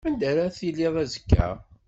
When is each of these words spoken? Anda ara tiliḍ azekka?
Anda 0.07 0.25
ara 0.31 0.55
tiliḍ 0.57 0.95
azekka? 1.03 1.47